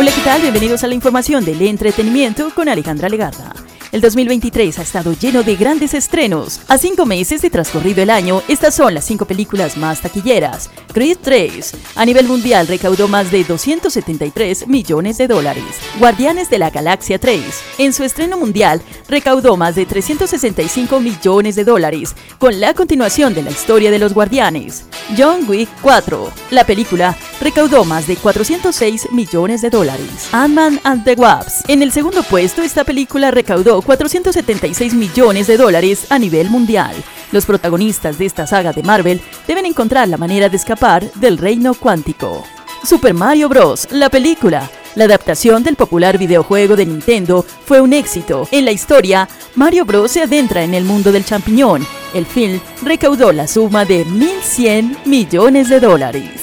[0.00, 0.40] Hola, ¿qué tal?
[0.40, 3.52] Bienvenidos a la información del entretenimiento con Alejandra Legarda.
[3.92, 6.60] El 2023 ha estado lleno de grandes estrenos.
[6.68, 10.70] A cinco meses de transcurrido el año, estas son las cinco películas más taquilleras.
[10.94, 15.64] Creed 3, a nivel mundial, recaudó más de 273 millones de dólares.
[15.98, 17.42] Guardianes de la Galaxia 3,
[17.76, 23.42] en su estreno mundial, recaudó más de 365 millones de dólares, con la continuación de
[23.42, 24.86] la historia de los Guardianes.
[25.18, 30.28] John Wick 4, la película, recaudó más de 406 millones de dólares.
[30.32, 36.06] Ant-Man and the Wasp, en el segundo puesto, esta película recaudó 476 millones de dólares
[36.10, 36.94] a nivel mundial.
[37.32, 41.74] Los protagonistas de esta saga de Marvel deben encontrar la manera de escapar del reino
[41.74, 42.44] cuántico.
[42.84, 44.68] Super Mario Bros., la película.
[44.96, 48.48] La adaptación del popular videojuego de Nintendo fue un éxito.
[48.50, 50.10] En la historia, Mario Bros.
[50.10, 51.86] se adentra en el mundo del champiñón.
[52.12, 56.39] El film recaudó la suma de 1.100 millones de dólares.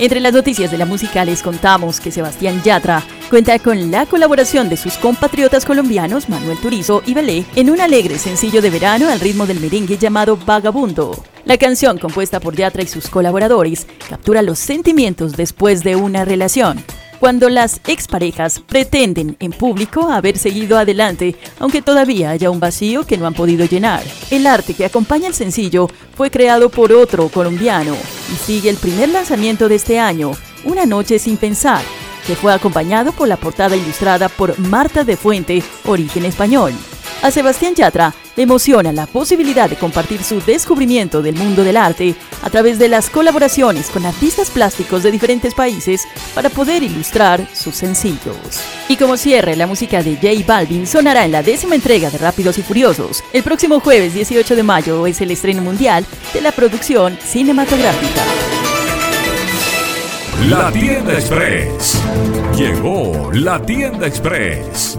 [0.00, 4.70] Entre las noticias de la música les contamos que Sebastián Yatra cuenta con la colaboración
[4.70, 9.20] de sus compatriotas colombianos Manuel Turizo y Belé en un alegre sencillo de verano al
[9.20, 11.22] ritmo del merengue llamado Vagabundo.
[11.44, 16.82] La canción, compuesta por Yatra y sus colaboradores, captura los sentimientos después de una relación
[17.20, 23.18] cuando las exparejas pretenden en público haber seguido adelante, aunque todavía haya un vacío que
[23.18, 24.02] no han podido llenar.
[24.30, 27.94] El arte que acompaña el sencillo fue creado por otro colombiano
[28.32, 30.32] y sigue el primer lanzamiento de este año,
[30.62, 31.82] Una noche sin pensar,
[32.26, 36.74] que fue acompañado por la portada ilustrada por Marta de Fuente, origen español.
[37.22, 42.14] A Sebastián Yatra le emociona la posibilidad de compartir su descubrimiento del mundo del arte
[42.42, 47.74] a través de las colaboraciones con artistas plásticos de diferentes países para poder ilustrar sus
[47.74, 48.38] sencillos.
[48.88, 52.56] Y como cierre, la música de J Balvin sonará en la décima entrega de Rápidos
[52.56, 53.22] y Furiosos.
[53.34, 58.24] El próximo jueves 18 de mayo es el estreno mundial de la producción cinematográfica.
[60.48, 62.00] La tienda express.
[62.56, 64.98] Llegó la tienda express